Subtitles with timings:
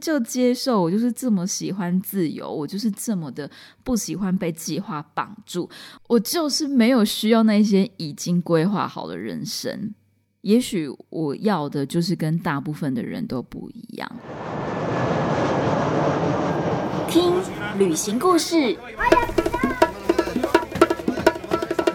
[0.00, 3.48] 就接受我就是这么喜欢自由，我就是这么的
[3.84, 5.68] 不喜欢被计划绑住，
[6.08, 9.94] 我就是没有需要那些已经规划好的人生。
[10.40, 14.10] 也许我要的就是跟大部分的人都不一样。
[17.08, 17.34] 听
[17.78, 18.76] 旅行故事，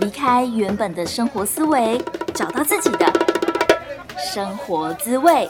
[0.01, 1.99] 离开原本的生活思维，
[2.33, 3.11] 找到自己的
[4.33, 5.49] 生活滋味。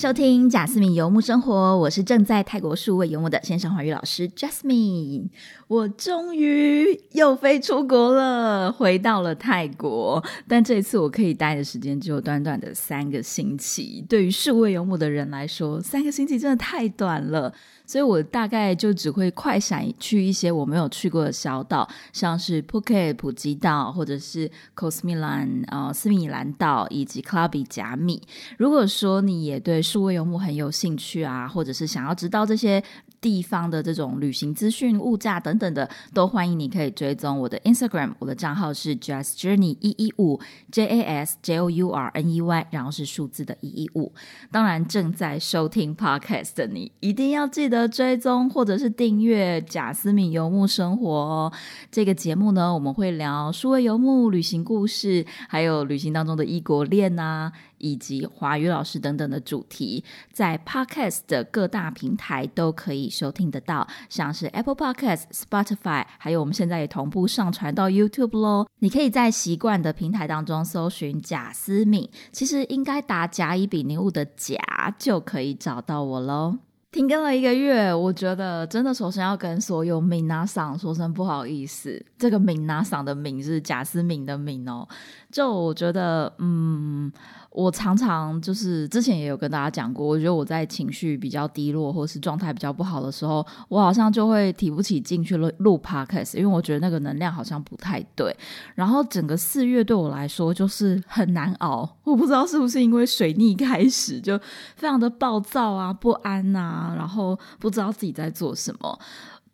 [0.00, 5.28] 收听贾斯敏游牧生活，我是正在泰国数位游牧的线上华语老师 Jasmine。
[5.68, 10.24] 我终于又飞出国了，回到了泰国。
[10.48, 14.02] 但这一次我可以待的时间只有短短的三个星期。
[14.08, 17.52] 对于数位游牧的人来说，三个星期真的太短了。
[17.86, 28.22] 所以我大概就只会快闪去一些我没有去过的小岛，像是 Phuket 普吉岛，或者是 Cosmilan 啊斯米兰岛，以及 Clubby 甲米。
[28.58, 32.82] 如果说你也对数位游牧很有兴趣啊，或者是想要知道这些。
[33.20, 40.40] 地方的这种旅行资讯、物价等等的，都欢迎你可以追踪我的 Instagram，我的账号是 Just Journey 一一五
[40.72, 44.10] J A S J O U R N E Y，然后是数字的一一五。
[44.50, 51.52] 当然，正在收听 Podcast 的你，一定要记得追踪或者是订阅贾斯敏游牧生活哦。
[51.92, 57.52] 这个节目呢，我们会聊数位游牧旅行故事，还有旅行当中的异国恋啊。
[57.80, 68.66] 以及华语老师等等的主题，在 Podcast 的各大平台都可以收听得到，像是 Apple Podcast、Spotify，还有我们现在也同步上传到 YouTube 喽。
[68.78, 74.58] 你可以在习惯的平台当中搜寻贾思敏，其实应该打甲乙丙丁戊的甲
[74.98, 76.56] 就可以找到我喽。
[76.92, 82.04] 停更了一个月，我觉得真的首先要跟所有闽南嗓说声不好意思。
[82.18, 84.88] 这个闽南嗓的闽是贾思敏的敏哦，
[85.30, 87.12] 就我觉得嗯。
[87.50, 98.32] 我常常就是之前也有跟大家讲过，我觉得我在情绪比较低落或是状态比较不好的时候，我好像就会提不起劲去录录 podcast，因为我觉得那个能量好像不太对。
[98.76, 104.38] 然后整个四月对我来说就是很难熬，我不知道是不是因为水逆开始就
[104.76, 108.96] 非常的暴躁啊、不安呐，然后不知道自己在做什么，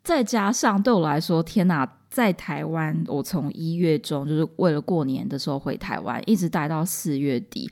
[0.03, 1.96] 再加上对我来说，天哪！
[2.17, 7.69] 在台湾，我从一月中就是为了过年的时候回台湾，一直待到四月底，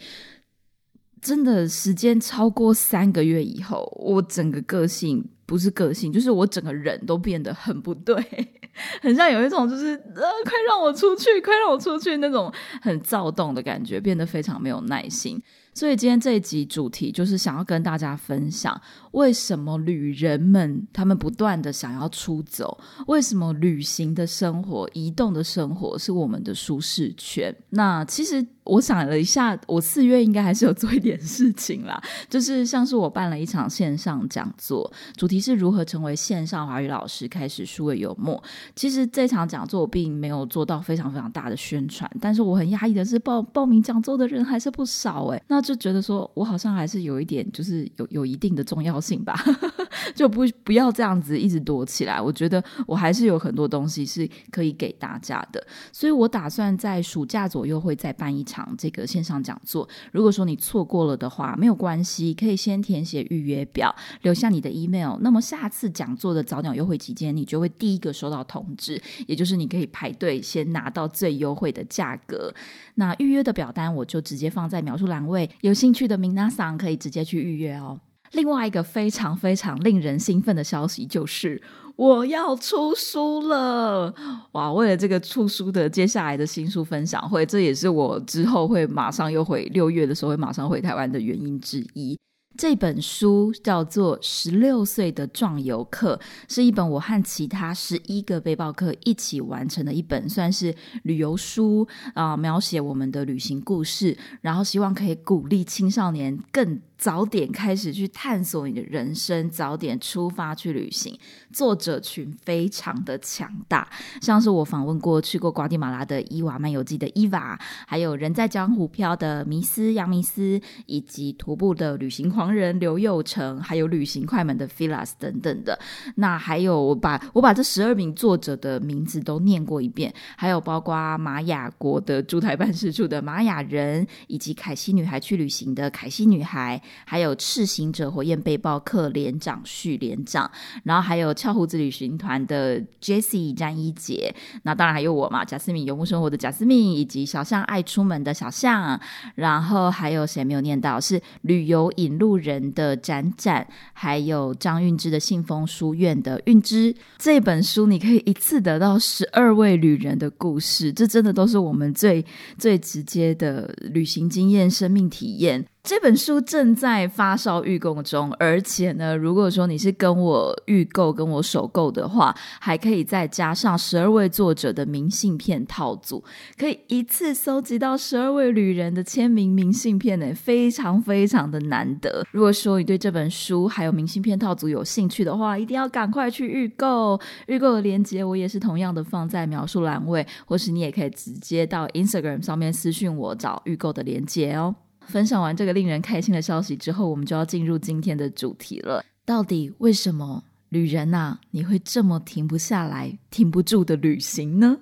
[1.19, 8.15] 真的时间超过三个月以后，我整个个性不是个性，就是我整个人都变得很不对，
[9.01, 12.51] 很像有一种就是呃，快让我出去，快让我出去那种
[12.81, 15.41] 很躁动的感觉，变得非常没有耐心。
[15.73, 18.79] 所以今天这一集主题就是想要跟大家分享，
[19.11, 22.77] 为什么旅人们他们不断的想要出走？
[23.07, 27.53] 为什么旅行的生活、移动的生活是我们的舒适圈？
[27.69, 28.45] 那其实。
[28.65, 38.41] 我想了一下，我四月应该还是有做一点事情啦，就是像是我办了一场线上讲座，主题是如何成为线上华语老师，开始数位幽默。
[38.75, 49.35] 其实这场讲座我并没有做到非常非常大的宣传，但是我很压抑的是报报名讲座的人还是不少诶，那就觉得说我好像还是有一点就是有有一定的重要性吧，
[50.15, 52.21] 就不不要这样子一直躲起来。
[52.21, 58.45] 我觉得我还是有很多东西是可以给大家的，所以我打算在暑假左右会再办一。
[58.45, 65.17] 场这个线上讲座，如果说你错过了的话，没有关系，可以先填写预约表，留下你的 email。
[65.25, 72.53] 那么下次讲座的早鸟优惠期间，你就会第一个收到通知，也就是你可以排队先拿到最优惠的价格。
[72.93, 77.99] 那预约的表单我就直接放在描述栏位，有兴趣的 Mina 桑可以直接去预约哦。
[78.33, 81.59] 另外一个非常非常令人兴奋的消息就是。
[81.95, 84.13] 我要出书了
[84.51, 84.73] 哇！
[84.73, 92.19] 为了这个出书的接下来的新书分享会，这也是我之后会马上又回六月的时候会马上回台湾的原因之一。
[92.57, 96.15] 这本书叫做《十六岁的壮游客》，
[96.53, 100.73] 是一本我和其他十一个背包客一起完成的一本，算是
[101.03, 106.79] 旅游书啊，描写我们的旅行故事，然后希望可以鼓励青少年更。
[106.97, 111.17] 早点开始去探索你的人生，早点出发去旅行。
[111.51, 113.87] 作者群非常的强大，
[114.21, 125.77] 像是我访问过去过瓜地马拉的伊娃漫游记的伊娃，还有人在江湖飘的迷斯杨迷斯，以及徒步的旅行狂人刘佑成，还有旅行快门的 Philas 等等的。
[126.15, 136.81] 那还有我把我把这十二名作者的名字都念过一遍，还有包括玛雅国的驻台办事处的玛雅人，以及凯西女孩去旅行的凯西女孩。
[137.03, 140.49] 还有赤行者火焰背包客连长旭连长，
[140.83, 144.33] 然后还有翘胡子旅行团的 Jessie 詹一杰，
[144.63, 148.99] 那当然还有我嘛，贾思敏游牧生活的贾思敏，以及小象爱出门的小象，
[149.35, 150.99] 然后还有谁没有念到？
[150.99, 156.95] 是旅游引路人的展展，还有张韵之的信封书院的韵之。
[157.17, 162.25] 这本书你可以一次得到十二位旅人的故事，这真的都是我们最
[162.57, 165.65] 最直接的旅行经验、生命体验。
[165.85, 176.23] 这本书正在发烧预购中，而且呢，如果说你是跟我预购、跟我首购的话，还可以再加上十二位作者的明信片套组，
[176.57, 182.25] 可以一次搜集到十二位旅人的签名明信片呢，非常非常的难得。
[182.31, 187.19] 如果说你对这本书还有明信片套组有兴趣的话，一定要赶快去预购。
[187.45, 194.73] 预购的链接我也是同样的放在描述栏位，或是你也可以直接到 Instagram 上面私讯我找预购的链接哦。
[195.07, 199.03] 分享完这个令人开心的消息之后，我们就要进入今天的主题了。
[199.25, 204.77] 到底为什么旅人呐，你会这么停不下来、停不住的旅行呢？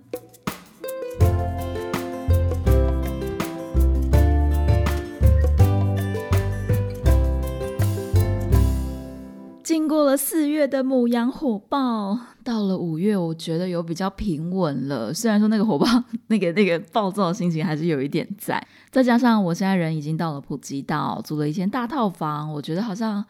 [9.94, 15.13] 过了四月的母羊火爆，到了五月，我觉得有比较平稳了。
[15.13, 15.86] 虽然说那个火爆、
[16.28, 18.60] 那个那个暴躁的心情还是有一点在，
[18.90, 23.24] 再加上我现在人已经到了普吉岛，租了一间大套房，我觉得好像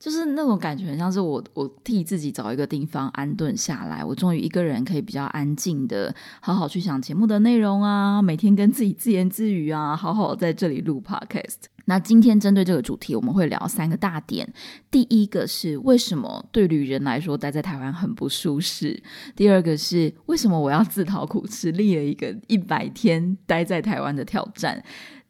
[0.00, 11.70] 就是那种感觉，很像是我我替自己找一个地方安顿下来，我终于一个人可以比较安静的，好好去想节目的内容啊，每天跟自己自言自语啊，好好在这里录 podcast。
[11.90, 14.48] 那今天针对这个主题，我们会聊三个大点。
[14.92, 19.02] 第一个是为什么对旅人来说待在台湾很不舒适？
[19.34, 24.80] 第二个是为什么我要自讨苦吃，立了一个一百天待在台湾的挑战？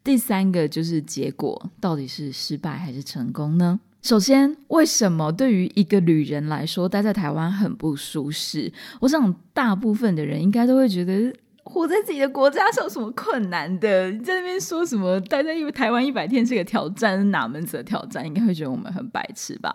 [0.03, 3.79] 第三个就是结果到底是失败还是成功呢？
[4.03, 8.71] 首先，为什么对于一个旅人来说待在台湾很不舒适？
[8.99, 11.33] 我想大部分的人应该都会觉得。
[11.63, 14.09] 活在自己的国家是有什么困难的？
[14.11, 18.25] 你在那边说什么待在台湾一百天是个挑战，哪门子的挑战？
[18.25, 19.73] 应该会觉得我们很白痴吧？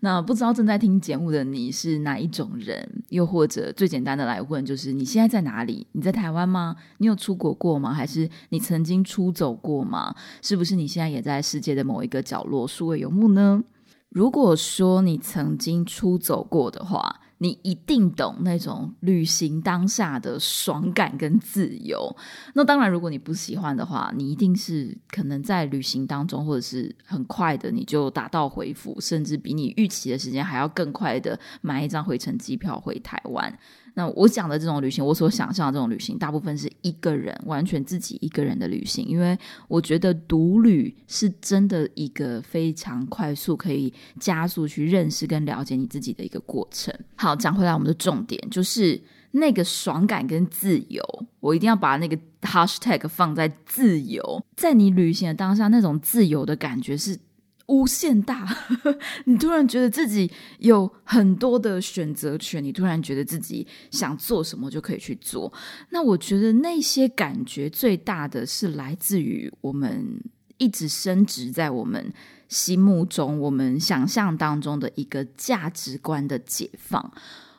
[0.00, 3.02] 那不知道正在听节目的你是哪一种人？
[3.08, 5.86] 又或者最简单的来问，就是你现在在哪里？
[5.92, 6.76] 你在台湾吗？
[6.98, 7.92] 你有出国过吗？
[7.92, 10.14] 还是你曾经出走过吗？
[10.40, 13.62] 是不是你现在也在世界的某一个角落数位游牧呢？
[14.08, 22.16] 如果说你曾经出走过的话，你一定懂那种旅行当下的爽感跟自由。
[22.54, 33.58] 那当然，如果你不喜欢的话，你一定是可能在旅行当中，或者是很快的你就打道回府，甚至比你预期的时间还要更快的买一张回程机票回台湾。
[33.94, 39.38] 那我讲的这种旅行，我所想象的这种旅行，大部分是一个人完全自己一个人的旅行，因为
[39.68, 46.92] 我觉得独旅是真的一个非常快速可以加速去认识跟了解你自己的一个过程。
[47.14, 49.00] 好，讲回来，我们的重点就是
[49.30, 51.02] 那个爽感跟自由，
[51.40, 57.18] 我一定要把那个 hashtag 放在自由，在你旅行的当下，那种自由的感觉是。
[57.66, 58.46] 无限大，
[59.24, 65.52] 你突然觉得自己有很多的选择权，你突然觉得自己想做什么就可以去做。
[65.90, 70.20] 那我觉得那些感觉最大的是来自于我们
[70.58, 72.12] 一直升值在我们
[72.48, 77.12] 心目中、我们想象当中的一个价值观的解放。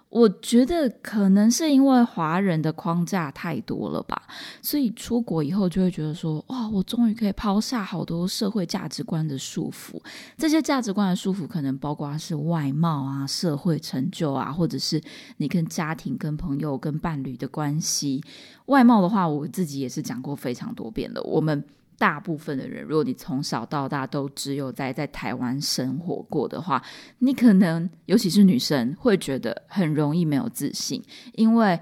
[0.10, 4.22] 我觉得可能是因为华人的框架太多了吧，
[4.62, 10.02] 所以出国以后就会觉得说，哇，我终于可以抛下好多社会价值观的束缚。
[10.38, 15.02] 这些价值观的束缚可能包括是外貌啊、社会成就啊，或者是
[15.38, 18.24] 你跟家庭、跟朋友、跟伴侣的关系。
[18.68, 21.22] 外貌的话，我自己也是讲过非常多遍了。
[21.24, 21.62] 我们。
[21.98, 26.84] 大部分的人，如果你从小到大都只有在在台湾生活过的话，
[27.20, 31.80] 你可能尤其是女生会觉得很容易没有自信，因为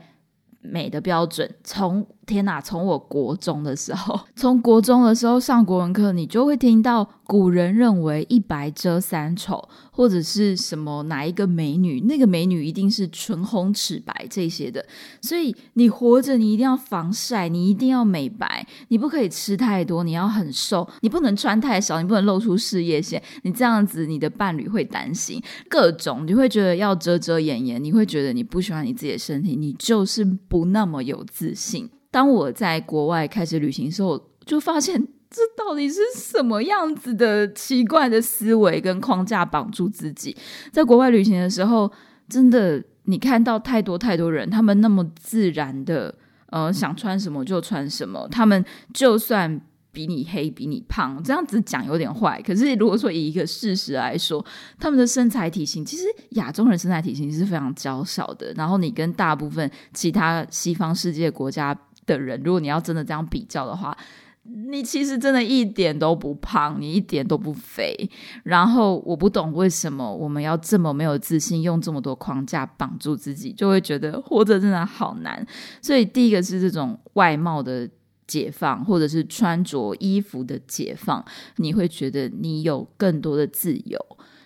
[0.62, 2.08] 美的标准从。
[2.26, 2.62] 天哪！
[2.62, 14.86] 从我国中的时候， 从国中的时候上国文课，你就会听到古人认为一白遮三丑，或者是什么哪一个美女，那个美女一定是唇红齿白这些的。
[15.22, 23.22] 所以你活着，你一定要防晒，你一定要美白，你不可以吃太多，你要很瘦，你不能穿太少，你不能露出事业线。
[23.44, 31.90] 你这样子，你的伴侣会担心各种，你会觉得要遮遮掩掩，你会觉得你不喜欢你自己的身体，你就是不那么有自信。
[32.14, 40.38] 当我在国外开始旅行的时候，就发现这到底是什么样子的奇怪的思维跟框架绑住自己。
[40.72, 41.92] 在国外旅行的时候，
[42.30, 46.14] 真的你看到太多太多人，他们那么自然的，
[46.52, 48.28] 呃，想穿什么就穿什么。
[48.30, 49.60] 他们就算
[49.92, 52.40] 比你黑、比你胖，这样子讲有点坏。
[52.46, 54.46] 可是如果说以一个事实来说，
[54.80, 58.54] 他们的身材体型，其实亚洲人身材体型是非常娇小的。
[58.54, 63.98] 然后你跟大部分其他西方世界国家的人，如果你要真的这样比较的话，
[64.44, 68.10] 你其实真的一点都不胖，你一点都不肥。
[68.44, 75.46] 然后我不懂为什么我们要这么没有自信，用这么多框架绑住自己，就会觉得活着真的好难。
[75.82, 77.90] 所以第一个是这种外貌的。
[78.26, 81.24] 解放，或者是穿着衣服的解放，
[81.58, 84.00] 你会觉得你有更多的自由。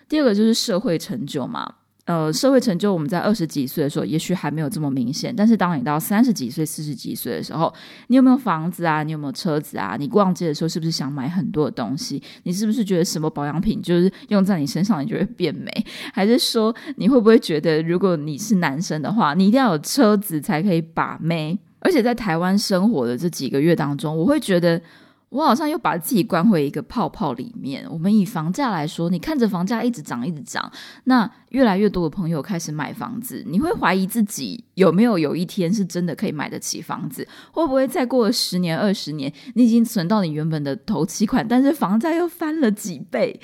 [0.08, 1.76] 第二个就是社会成就嘛，
[2.08, 7.70] 呃，社会成就我们在二十几岁的时候，也许还没有这么明显，但是当你到三十几岁、四十几岁的时候，
[8.06, 9.02] 你有没有房子啊？
[9.02, 9.94] 你有没有车子啊？
[9.98, 12.22] 你逛街的时候是不是想买很多的东西？
[12.44, 15.70] 你是不是觉得什么保养品就是用在你身上，你就会变美？
[16.14, 21.58] 还是说你会不会觉得，如果你是男生的话，你一定要有车子才可以把妹？
[21.80, 24.80] 而且在台湾生活的这几个月当中，我会觉得
[25.30, 27.86] 我好像又把自己关回一个泡泡里面。
[27.90, 30.70] 我们以房价来说，你看着房价一直涨，一直涨，
[31.04, 37.26] 那越来越多的朋友开始买房子，你会怀疑自己有没有有一天是真的可以买得起房子？
[37.52, 43.40] 会不会再过了十年、二十年，你已经存到你原本的头期款，但是房价又翻了几倍？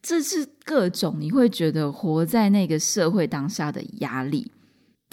[0.00, 4.52] 这是各种你会觉得活在那个社会当下的压力。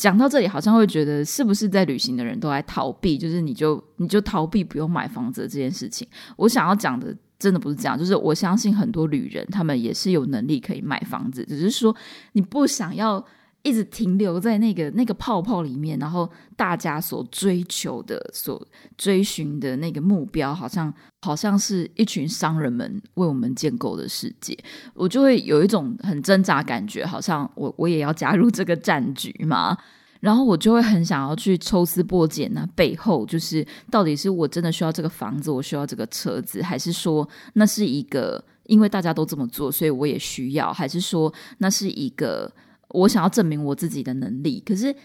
[0.02, 3.20] 讲到这里，好像会觉得是不是在旅行的人都在逃避？
[3.20, 6.08] 就是你就你就逃避不用买房子这件事情。
[6.38, 11.96] 我想要讲的真的不是这样，就是我相信很多旅人他们也是有能力可以买房子，只是说
[12.32, 13.24] 你不想要。
[13.64, 18.60] 一直停留在那个那个泡泡里面，然后大家所追求的、所
[18.98, 20.92] 追寻的那个目标，好像
[21.22, 24.58] 好像是一群商人们为我们建构的世界，
[24.96, 29.78] 我就会有一种很挣扎感觉，好像我我也要加入这个战局嘛。
[30.22, 42.52] 然后我就会很想要去抽丝剥茧，那背后就是到底是我真的需要这个房子，我需要这个车子，还是说那是一个因为大家都这么做，所以我也需要，还是说那是一个。
[42.94, 44.96] 我想要证明我自己的能力，可是。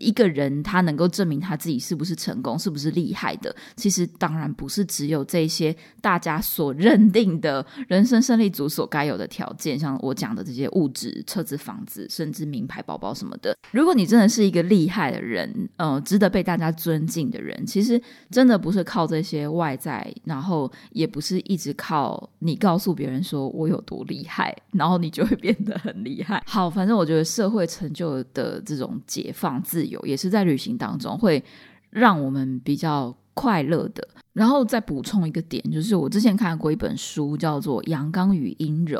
[0.00, 3.54] 一个人他能够证明他自己是不是成功，是不是厉害的？
[3.76, 13.54] 其实当然不是只有这些大家所认定的人生胜利组所该有的条件，像我讲的这些物质、车子、房子，甚至名牌包包什么的。
[13.72, 26.42] 如果你真的是一个厉害的人，呃，值得被大家尊敬的人，其实真的不是靠这些外在，然后也不是一直靠你告诉别人说我有多厉害，然后你就会变得很厉害。
[26.46, 29.89] 好，反正我觉得社会成就的这种解放自。
[29.90, 31.44] 有也是在旅行当中会
[31.90, 34.08] 让我们比较快乐的。
[34.32, 38.98] 然后再补充一个点，就是我之前看过一本书，叫做《阳刚与阴柔》，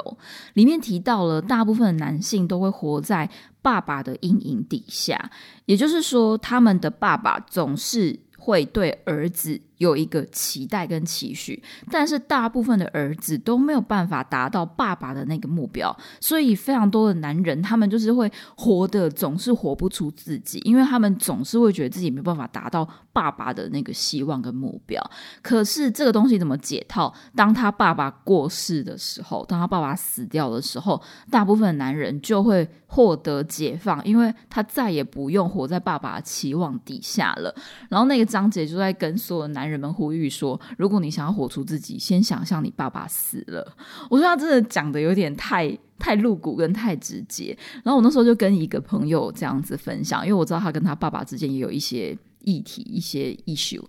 [0.54, 3.30] 里面提到了大部分男性都会活在
[3.62, 5.30] 爸爸的阴影底下，
[5.66, 9.61] 也就是说，他们的爸爸总是会对儿子。
[9.80, 11.60] 有一个期待跟期许，
[11.90, 25.02] 但是大部分的儿子都没有办法达到爸爸的那个目标，所以非常多的男人，他们就是会活的总是活不出自己，因为他们总是会觉得自己没办法达到爸爸的那个希望跟目标。
[25.40, 27.14] 可是这个东西怎么解套？
[27.34, 37.54] 当他爸爸过世的时候，当他爸爸死掉的时候，大部分男人就会获得解放，因为他再也不用活在爸爸的期望底下了。
[37.88, 39.69] 然后那个章节就在跟所有男。
[39.70, 43.76] 人们呼吁说：“如果你想要活出自己，先想象你爸爸死了。”
[44.10, 47.56] 我说他真的讲的有点太太露骨跟太直接。
[47.84, 53.82] 然后我那时候就跟一个朋友这样子分享，因为我知道他跟他爸爸之间也有一些议题、一些 issue。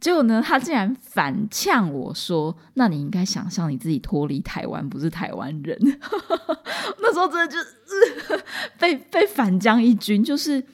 [0.00, 5.78] 结果呢，他竟然反呛我说：“那你应该想象你自己脱离台湾，不是台湾人。
[7.00, 8.44] ”那时候真的就是
[8.78, 10.64] 被被反将一军，就是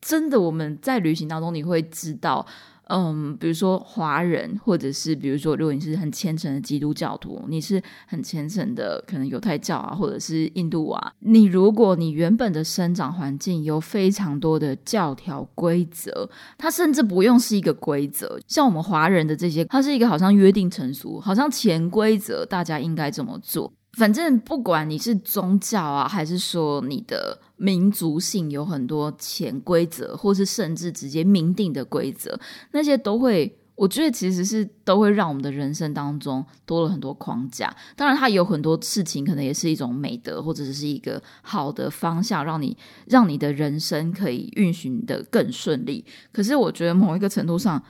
[0.00, 2.46] 真的我们在旅行当中你会知道。
[2.88, 23.72] 嗯，比如说华人，或者是比如说，如果你是很虔诚的基督教徒，你是很虔诚的，可能犹太教啊，或者是印度啊，你如果你原本的生长环境有非常多的教条规则，它甚至不用是一个规则，像我们华人的这些，它是一个好像约定成熟，好像潜规则，大家应该这么做。
[23.98, 37.70] 反正不管你是宗教啊，还是说你的民族性有很多潜规则，或是甚至直接明定的规则，那些都会，我觉得其实是都会让我们的人生当中多了很多框架。
[37.94, 46.02] 当然，它有很多事情可能也是一种美德，或者是一个好的方向，让你让你的人生可以运行的更顺利。
[46.32, 47.82] 可是，我觉得某一个程度上，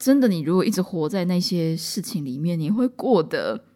[0.00, 3.66] 真的，你如果一直活在那些事情里面，你会过得。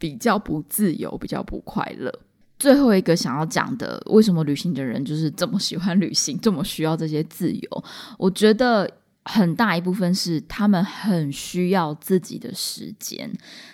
[0.00, 2.10] 比较不自由，比较不快乐。
[2.58, 7.84] 最后一个想要讲的，为什么旅行的人就是这么喜欢旅行，这么需要这些自由？
[8.18, 8.90] 我觉得，
[9.24, 13.30] 很大一部分是他们很需要自己的时间。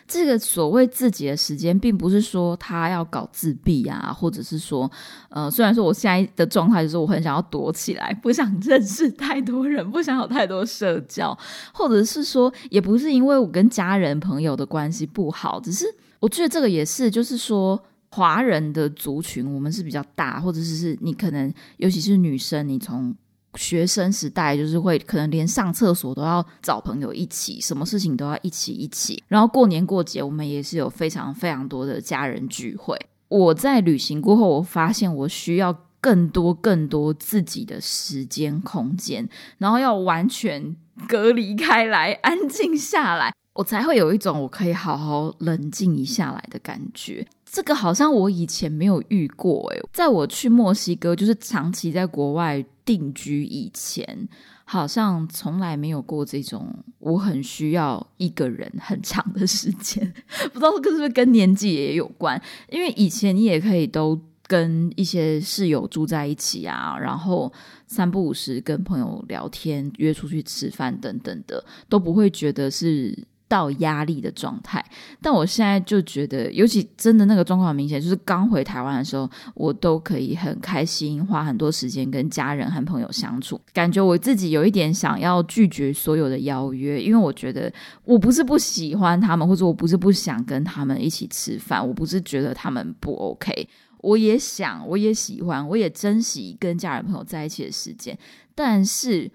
[0.07, 4.91] 这个所谓自己的时间，并不是说他要搞自闭啊，或者是说，
[5.31, 11.37] 呃，虽然说我现在的状态就是我很想要躲起来，不想认识太多人，不想有太多社交，
[11.73, 15.87] 或者是说，也不是因为我跟家人朋友的关系不好，只是
[16.21, 17.83] 我觉得这个也是，就是说。
[18.09, 23.15] 华人的族群，我们是比较大，或者是是你可能，尤其是女生，你从
[23.57, 29.23] 学生时代就是会可能连上厕所都要找朋友一起，什么事情都要一起一起。
[29.29, 32.97] 然后过年过节，我们也是有非常非常多的家人聚会。
[33.29, 40.77] 我在旅行过后，我发现我需要更多更多自己的时间空间，然后要完全
[41.09, 47.27] 隔离开来，安静下来，我才会有一种我可以好好冷静一下来的感觉。
[47.45, 54.29] 这个好像我以前没有遇过诶，在我去墨西哥就是长期在国外定居以前，
[54.65, 60.15] 好像从来没有过这种我很需要一个人很长的时间。
[60.55, 62.41] 不知道是不是跟年纪也有关？
[62.71, 67.53] 因为以前你也可以都跟一些室友住在一起啊，然后
[67.87, 73.27] 三不五时跟朋友聊天、约出去吃饭等等的，都不会觉得是。
[73.49, 74.85] 到压力的状态，
[75.23, 87.73] 但我现在就觉得，尤其真的那个状况很明显，就是刚回台湾的时候，我都可以很开心，花很多时间跟家人和朋友相处，感觉我自己有一点想要拒绝所有的邀约，因为我觉得
[88.03, 98.19] 我不是不喜欢他们，或者我不是不想跟他们一起吃饭，我不是觉得他们不 OK，我也想，我也喜欢，我也珍惜跟家人朋友在一起的时间，
[98.55, 99.31] 但是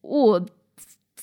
[0.00, 0.46] 我。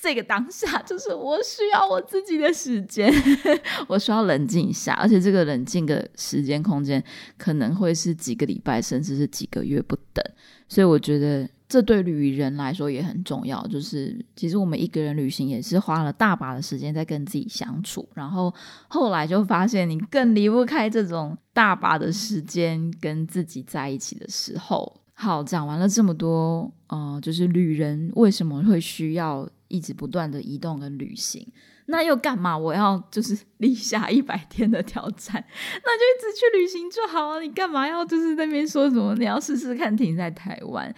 [0.04, 3.08] 这个当下 就是我需要我自己的时间，
[3.86, 7.00] 我需要冷静一下，而且这个冷静的时间空间
[7.38, 10.24] 可能会是几个礼拜，甚至是几个月不等。
[10.66, 13.66] 所以我觉得这对旅人来说也很重要。
[13.68, 18.52] 就是其实我们一个人旅行也是花了大把的时间在跟自己相处，然后
[18.88, 25.00] 后来就发现你更离不开这种大把的时间跟自己在一起的时候。
[25.14, 29.48] 好，讲完了这么多，呃，就是旅人为什么会需要。
[29.68, 31.42] 一直不断的移动跟旅行，
[31.86, 32.54] 那又干嘛？
[32.58, 37.40] 我要就是 立下一百天的挑战，那就一直去旅行就好啊！
[37.40, 39.14] 你干嘛要就是那边说什么？
[39.14, 40.94] 你要试试看停在台湾，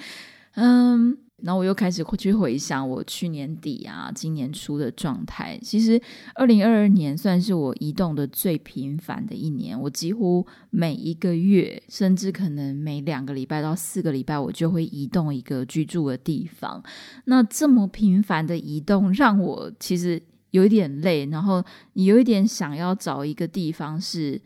[0.54, 1.18] 嗯。
[1.42, 5.58] 然后我又开始去回想我去年底啊、今年初的状态。
[5.62, 6.00] 其实，
[6.34, 9.78] 二零二二年算是我移动的最频繁的一年。
[9.78, 16.82] 我几乎每一个月，甚至可能每两个礼拜到四个礼拜，我就会移动一个居住的地方。
[17.26, 21.26] 那这么频繁的移动，让我其实有一点累。
[21.26, 21.62] 然后，
[21.92, 24.40] 你有一点想要找一个地方是，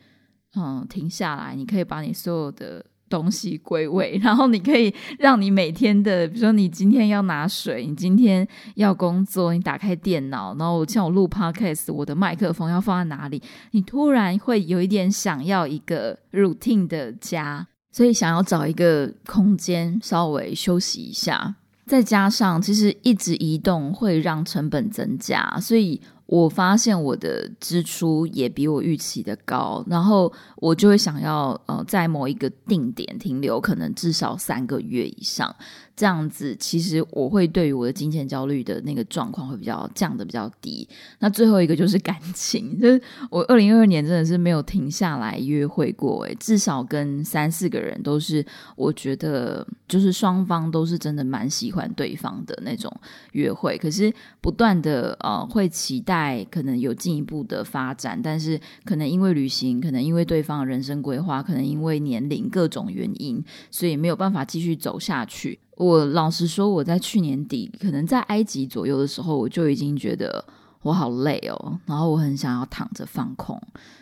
[0.57, 2.85] 嗯，停下来，你可以把你所有的。
[3.09, 13.43] 东西归位， 然后你可以让你每天的，比如说你今天要拿水，你今天要工作，你打开电脑，然后像我录 podcast，我的麦克风要放在哪里？
[13.73, 21.55] 你突然会有一点想要一个 routine 的家，所以想要找一个空间稍微休息一下。
[21.87, 26.01] 再加上其实一直移动会让成本增加，所以。
[26.29, 35.57] 我发现我的支出也比我预期的高，然后我就会想要呃在某一个定点停留，可能至少三个月以上。
[35.99, 40.89] 这样子，其实我会对于我的金钱焦虑的那个状况会比较降的比较低。
[41.19, 52.89] 那最后一个就是感情，就是我二零二二年真的是没有停下来约会过，诶，至少跟三四个人都是我觉得就是双方都是真的蛮喜欢对方的那种
[53.33, 53.77] 约会。
[53.79, 65.59] 可是不断的呃会期待可能有进一步的发展，但是可能因为旅行，可能因为对方的人生规划，可能因为年龄各种原因，所以没有办法继续走下去。
[65.79, 70.45] 我老实说，我在去年底，可能在埃及左右的时候，我就已经觉得
[70.83, 73.57] 我好累哦，然后我很想要躺着放空。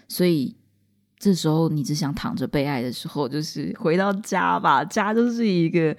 [0.08, 0.54] 所以
[1.18, 4.82] 这时候，你只想躺着被爱的时候，就是回到家吧。
[4.82, 5.94] 家就是一个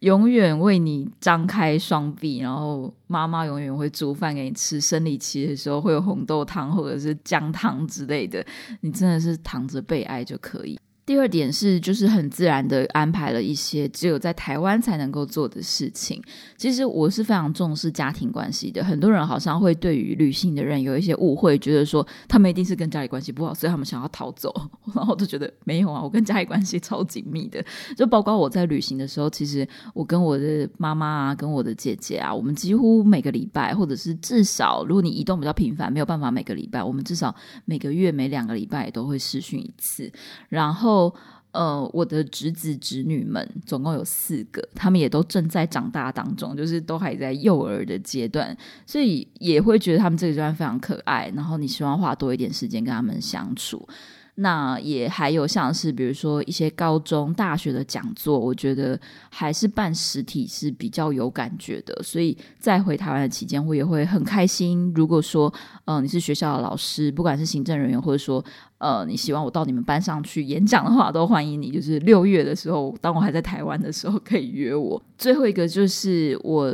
[0.00, 4.78] 永远为你张开双臂，然后妈妈永远会煮饭给你吃。
[4.78, 8.44] 生理期的时候会有红豆汤或者是姜汤之类的，
[8.82, 10.78] 你真的是躺着被爱就可以。
[11.04, 16.22] 第二点是，就是很自然的安排了一些只有在台湾才能够做的事情。
[16.56, 18.84] 其实我是非常重视家庭关系的。
[18.84, 24.54] 很多人好像会对于旅行的人有一些误会，觉得说他们一定是跟家里关系不好，所以他们想要逃走。
[24.94, 27.62] 然后我就觉得没有啊，我跟家里关系超紧密的。
[27.96, 37.34] 就包括我在旅行的时候，其实我跟我的妈妈啊，跟我的姐姐啊，我们几乎每个礼拜，或者是至少如果你移动比较频繁，没有办法每个礼拜，我们至少
[37.64, 40.08] 每个月每两个礼拜都会试训一次，
[40.48, 40.91] 然后。
[40.92, 41.14] 后，
[41.52, 51.32] 呃，我的侄子侄女们总共有四个，他们也都正在长大当中，就是都还在幼儿的阶段，所以也会觉得他们这个阶段非常可爱。
[51.34, 53.88] 然后你希望花多一点时间跟他们相处。
[54.36, 62.02] 那也还有像是比如说一些高中、大学的讲座，我觉得还是办实体是比较有感觉的。
[62.02, 64.90] 所以在回台湾的期间，我也会很开心。
[64.96, 65.52] 如果说，
[65.84, 68.42] 呃，你是学校的老师，不管是行政人员，或者说，
[68.78, 71.70] 呃，你希望我到你们班上去演讲的话，都欢迎你。
[71.70, 75.00] 就是六月的时候，当我还在台湾的时候，可以约我。
[75.18, 76.72] 最后一个就是我，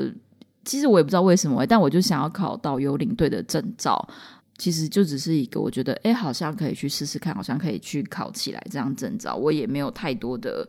[0.64, 4.08] 其实我也不知道为什么，但我就想要考导游领队的证照。
[4.58, 9.36] 其实就只是一个，我觉得哎，好像可以去试试看，好像可以去考起来这样证照。
[9.36, 10.68] 我也没有太多的，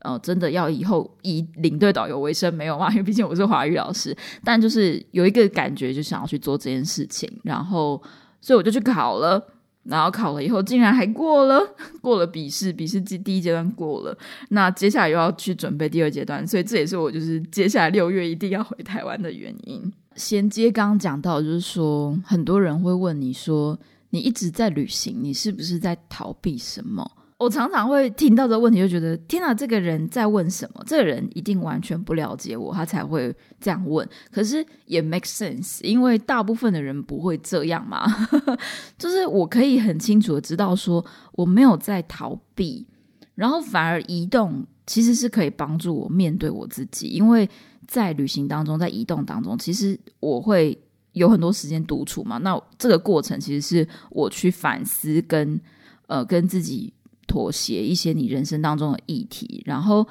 [0.00, 2.88] 呃，真的要以后以领队导游为生没有嘛？
[2.90, 7.30] 因为毕竟我是华语老师，但就是有一个感觉，就想要去做这件事情。
[7.44, 8.02] 然后，
[8.40, 9.46] 所以我就去考了，
[9.82, 11.60] 然后考了以后，竟然还过了，
[12.00, 14.16] 过了笔试，笔试第第一阶段过了。
[14.48, 19.92] 那接下来又要去准备第二阶段，所以这也是我就是接下来六月一定要回台湾的原因。
[20.16, 23.78] 衔接刚刚讲到，就是说很多人会问你说，
[24.10, 27.08] 你一直在旅行，你是不是在逃避什么？
[27.38, 30.82] 我常常会听到这个问题，就觉得天哪，这个人在问什么？
[30.86, 34.08] 这个人一定完全不了解我，他才会这样问。
[34.30, 38.06] 可是也 make sense，因为大部分的人不会这样嘛。
[38.96, 42.86] 就是我可以很清楚的知道，说我没有在逃避，
[43.34, 47.48] 然后反而移动其实是可以帮助我面对我自己，因为。
[47.88, 50.76] 在旅行当中，在移动当中，其实我会
[51.12, 52.36] 有很多时间独处嘛。
[52.38, 55.60] 那这个过程其实是我去反思跟
[56.08, 56.92] 呃跟自己
[57.28, 59.62] 妥协一些你人生当中的议题。
[59.64, 60.04] 然后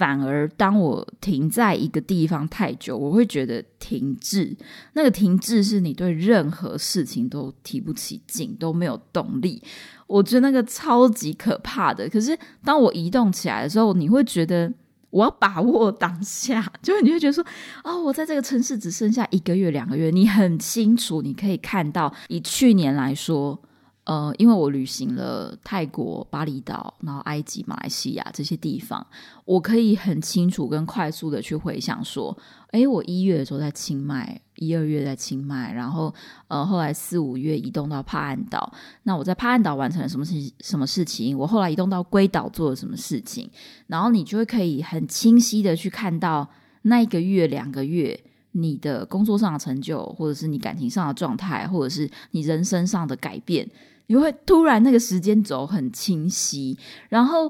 [0.00, 4.56] 反而当我停在一个地方太久，我会觉得停滞。
[4.94, 9.62] 那个停滞是你对任何事情都提不起劲，都没有动力。
[10.06, 12.08] 我觉得那个超级可怕的。
[12.08, 12.34] 可是
[12.64, 14.72] 当我移动起来的时候，你会觉得。
[15.10, 17.44] 我要把握当下， 就是你会觉得说，
[17.82, 23.60] 哦，我在这个城市只剩下一个月、两个月，你很清楚，你可以看到，以去年来说。
[24.04, 29.06] 呃，因为我旅行了泰国、巴厘岛，然后埃及、马来西亚这些地方，
[29.44, 32.36] 我可以很清楚跟快速的去回想说，
[32.70, 36.12] 哎，我一月的时候在清迈，一二月在清迈，然后
[36.48, 38.72] 呃，后来四五月移动到帕岸岛，
[39.04, 41.36] 那我在帕岸岛完成了什么事情什么事情？
[41.38, 43.48] 我后来移动到龟岛做了什么事情？
[43.86, 46.48] 然后你就会可以很清晰的去看到
[46.82, 48.18] 那一个月、两个月
[48.52, 53.68] 你的工作上的成就，或者是你感情上的状态，或者是你人生上的改变。
[54.10, 56.76] 你会突然那个时间轴很清晰，
[57.08, 57.48] 然后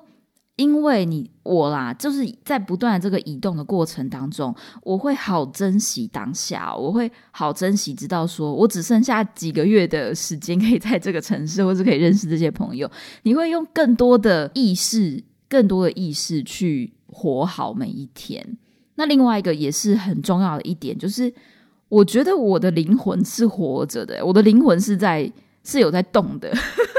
[0.56, 12.90] 因为你我啦，就是在不断的这个移动的过程当中，我会好珍惜当下，我会好珍惜，知道说我只剩下几个月的时间可以在这个城市，或是可以认识这些朋友。
[13.22, 18.58] 你会用更多的意识，更多的意识去活好每一天。
[18.96, 21.32] 那另外一个也是很重要的一点，就是
[21.88, 25.32] 我觉得我的灵魂是活着的，我的灵魂是在。
[25.62, 26.52] 是有在动的，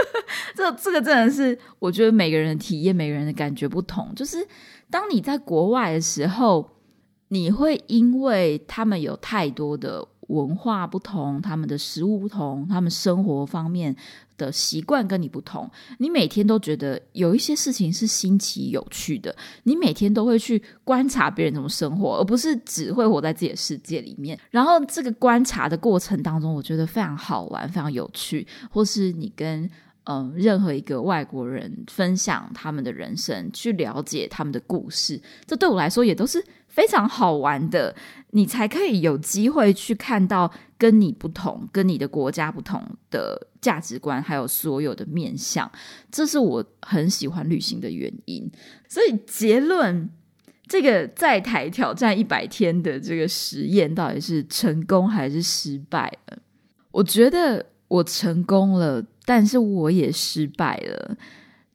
[0.55, 4.13] 这这个真的是我觉得每个人的体验，每个人的感觉不同。
[4.15, 4.47] 就是
[4.89, 6.69] 当你在国外的时候，
[7.29, 13.95] 你会因为他们有太多的文化不同，他们的食物不同，他们生活方面。
[14.45, 24.37] 的习惯跟你不同，你每天都觉得有一些事情是新奇有趣的，你每天都会去观察别人怎么生活，而不是只会活在自己的世界里面。
[24.49, 28.47] 然后这个观察的过程当中，我觉得非常好玩，非常有趣。
[28.69, 29.69] 或是你跟
[30.05, 36.43] 嗯任何一个外国人分享他们的人生，去了解他们的故事，这对我来说也都是。
[36.71, 37.93] 非常好玩的，
[38.31, 45.69] 你才可以有机会去看到跟你不同、跟你的国家不同的价值观，还有所有的面相。
[46.09, 48.49] 这是我很喜欢旅行的原因。
[48.87, 50.09] 所以结论，
[50.67, 56.37] 这个在台挑战一百天的这个实验，到底是成功还是失败了？
[56.91, 61.17] 我觉得我成功了，但是我也失败了。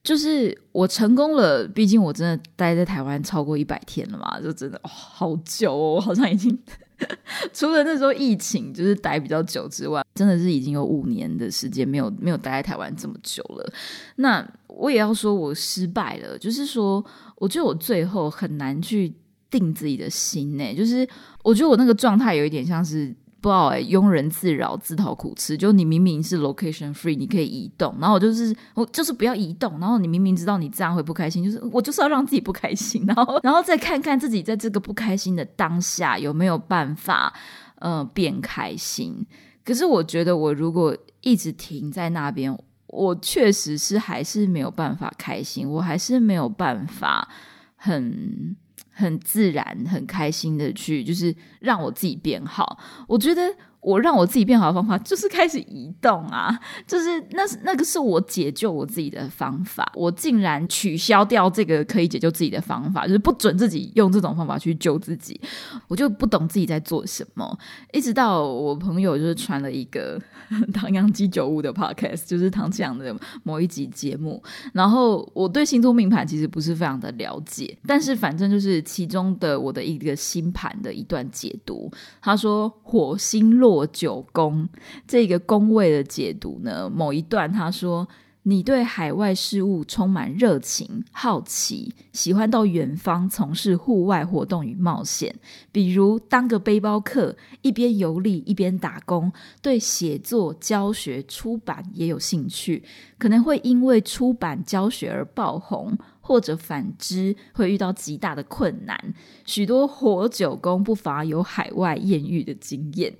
[0.07, 6.57] 就是我成功了，毕竟我真的待在台湾超过一百天了嘛，就真的好久哦，我好像已经
[7.53, 13.73] 除了那时候疫情就是待比较久之外，真的是已经有五年的时间没有没有待在台湾这么久了。
[14.14, 17.05] 那我也要说我失败了，就是说
[17.38, 19.12] 我觉得我最后很难去
[19.51, 21.05] 定自己的心呢，就是
[21.42, 23.12] 我觉得我那个状态有一点像是。
[23.40, 25.57] 不知道哎，庸人自扰，自讨苦吃。
[25.57, 29.79] 就你明明是 location free，你可以移动，然后我就是我就是不要移动。
[29.79, 33.05] 然后你明明知道你这样会不开心，就是我就是要让自己不开心。
[33.07, 37.33] 然后， 然后再看看自己在这个不开心的当下有没有办法，
[37.77, 39.27] 呃，变开心。
[39.64, 47.29] 可是我觉得，我如果一直停在那边，我确实是还是没有办法开心，我还是没有办法
[47.75, 48.57] 很
[48.96, 52.78] 很自然、很开心的去，就是让我自己变好。
[53.06, 53.54] 我觉得。
[53.87, 59.88] 我让我自己变好的方法就是开始移动啊，就是那是那个是我解救我自己的方法。
[59.94, 65.40] 我竟然取消掉这个可以解救自己的方法，就是不准自己用这种方法去救自己。
[65.87, 67.57] 我就不懂自己在做什么。
[67.92, 70.20] 一直到我朋友就是传了一个
[70.75, 74.42] 唐阳鸡酒屋的 podcast，就是唐启阳的某一集节目。
[74.72, 81.88] 然后我对星座命盘其实不是非常的了解，但是反正就是其中的我的一个星盘的一段解读。
[82.20, 83.76] 他说火星落。
[83.85, 84.69] 九宫
[85.09, 88.07] 这个宫位的解读呢，某一段他说
[88.45, 95.35] ：“你对海外事物充满热情、好奇，喜欢到远方从事户外活动与冒险，
[95.73, 99.33] 比如当个背包客，一边游历一边打工。
[99.61, 102.85] 对写作、教学、出版也有兴趣，
[103.19, 109.15] 可能会因为出版、教学而爆红。”或者反之，会遇到极大的困难。
[109.45, 113.15] 许多火九宫不乏有海外艳遇的经验。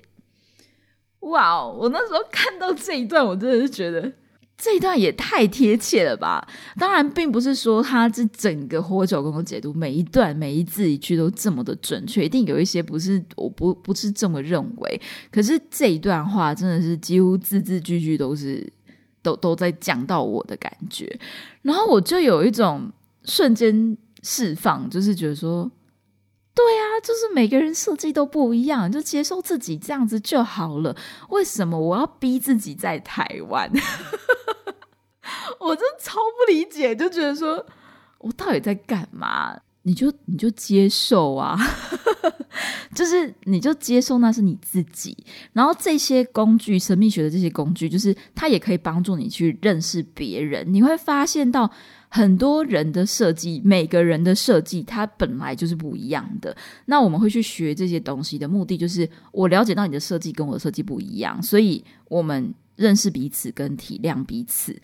[1.29, 1.75] 哇哦！
[1.77, 4.11] 我那时候看到这一段，我真的是觉得
[4.57, 6.47] 这一段也太贴切了吧。
[6.79, 15.01] 当然，并不是说他这整个火九宫的解读每一段每一字一句都这么的准确，一定有一些不是，我不不是这么认为。
[15.31, 18.67] 可是这一段话真的是几乎字字句句都是
[19.21, 21.19] 都都在讲到我的感觉，
[21.61, 22.91] 然后我就有一种
[23.25, 25.69] 瞬间释放，就是觉得说。
[26.57, 30.95] 对啊，就是每个人设计都不一样，就接受自己这样子就好了。
[31.29, 33.71] 为什么我要逼自己在台湾？
[35.61, 37.63] 我真超不理解，就觉得说
[38.17, 39.55] 我到底在干嘛？
[39.83, 41.55] 你就你就接受啊，
[42.95, 45.15] 就是你就接受那是你自己。
[45.53, 50.65] 然后这些工具，神秘学的这些工具，就是它也可以帮助你去认识别人。
[50.73, 51.71] 你会发现到。
[52.09, 56.55] 很多人的设计，每个人的设计，它本来就是不一样的。
[56.85, 64.75] 那我们会去学这些东西的目的，就是我了解到你的设计跟我的设计不一样，所以我们认识彼此跟体谅彼此。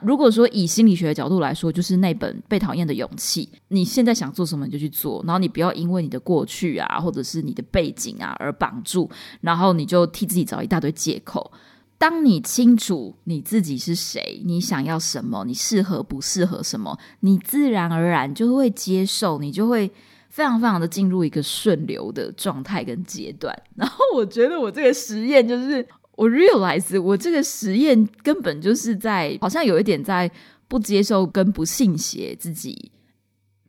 [0.00, 9.08] 如果说以心理学的角度来说，就是那本《被讨厌的勇气》，你现在想做什么你就去做，然后你不要因为你的过去啊，或者是你的背景啊而绑住，
[9.40, 11.52] 然后你就替自己找一大堆借口。
[12.02, 19.88] 当你清楚你自己是谁，你想要什么，你适合不适合什么，你自然而然就会接受，你就会
[20.28, 23.56] 非常非常的进入一个顺流的状态跟阶段。
[23.76, 25.86] 然后我觉得我这个实验就是
[26.18, 30.28] 我 realize 我这个实验根本就是在好像有一点在
[30.66, 32.90] 不接受跟不信邪自己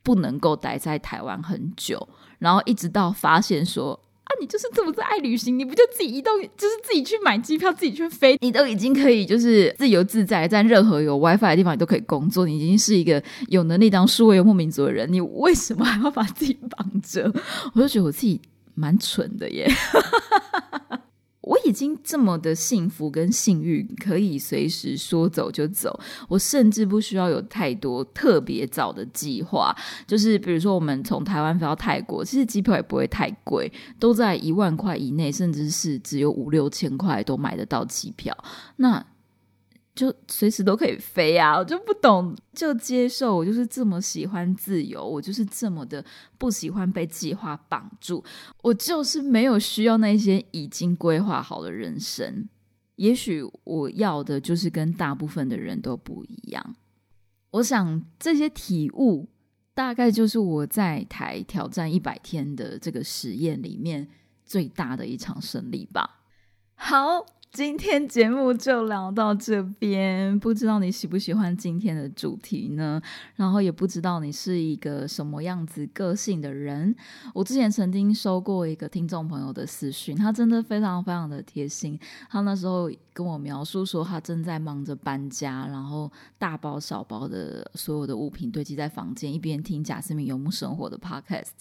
[0.01, 3.99] 不能够待在台湾很久，然后一直到发现说。
[4.23, 17.31] 啊，你就是这么爱旅行，你不就自己移动，就是自己去买机票，自己去飞，你都已经可以就是自由自在，在任何有 WiFi 的地方你都可以工作，你已经是一个有能力当数位游牧民族的人，你为什么还要把自己绑着？
[17.75, 18.39] 我就觉得我自己
[18.75, 19.69] 蛮蠢的耶。
[21.43, 25.99] 我已经这么的幸福跟幸运，可以随时说走就走。
[26.27, 29.75] 我甚至不需要有太多特别早的计划。
[30.07, 38.35] 就是比如说，我们从台湾飞到泰国，其实机票也不会太贵，都在一万块以内，甚至是只有五六千块都买得到机票。
[38.77, 39.05] 那
[39.95, 41.55] 就随时都可以飞啊！
[41.55, 43.35] 我就不懂，就接受。
[43.35, 46.03] 我就是这么喜欢自由，我就是这么的
[46.39, 48.23] 不喜欢被计划绑住。
[48.63, 52.49] 我就是没有需要那些已经规划好的人生。
[52.95, 56.75] 也许我要的就是跟大部分的人都不一样。
[57.51, 59.29] 我想这些体悟，
[59.75, 64.07] 大概就是我在台挑战一百天的这个实验里面
[64.43, 66.21] 最大的一场胜利吧。
[66.73, 67.23] 好。
[67.53, 72.99] 今天节目就聊到这边，不知道你喜不喜欢今天的主题呢？
[73.35, 76.95] 然后也不知道你是一个什么样子个性的人。
[77.31, 81.99] 我之前曾经收过一个听众朋友的私讯，他真的非常非常的贴心。
[82.27, 91.51] 他那时候跟我描述说，他正在忙着搬家，然后大包小包的所有的物品堆积在房间，一边听贾斯敏游牧生活的 podcast。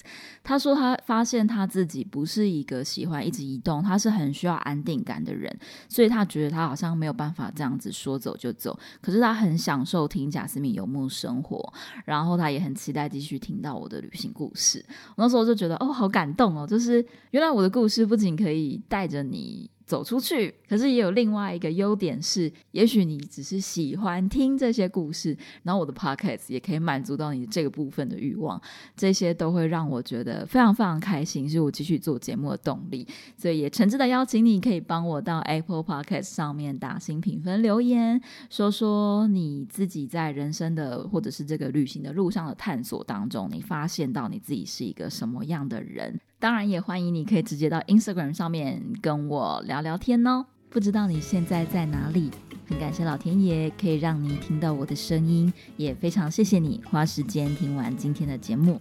[0.43, 5.55] 他说他发现他自己不是一个喜欢一直移动，他是很需要安定感的人。
[5.89, 11.73] 所以他觉得他好像没有办法这样子说走就走，可是他很享受听贾斯敏游牧生活，
[12.07, 14.83] 然后他也很期待继续听到我的旅行故事。
[15.11, 20.55] 我那时候就觉得哦，好感动哦，就是原来我的故事不仅可以带着你走出去。
[20.69, 28.61] 可是也有另外一个优点是，也许你只是喜欢听这些故事，然后我的 podcast 也可以满足到你这个部分的欲望，
[28.97, 33.07] 这些都会让我觉得非常非常开心，是我继续做节目的动力。
[33.37, 46.19] 所以也诚挚的邀请你，可以帮我到 Apple Podcast 上面打新评分、留言，说说你自己在人生的或者是这个旅行的路上的探索当中，你发现到你自己是一个什么样的人。
[46.43, 50.45] 当然，也欢迎你可以直接到 Instagram 上面跟我聊聊天哦。
[50.69, 52.33] 不知道你现在在哪里？
[52.67, 58.81] 很感谢老天爷可以让你听到我的声音，也非常谢谢你花时间听完今天的节目。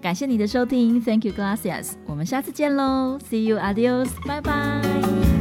[0.00, 1.94] 感谢你的收听，Thank you, gracias。
[2.06, 5.39] 我们下次见喽，See you, adios，拜拜。